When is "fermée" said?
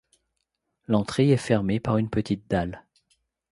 1.37-1.79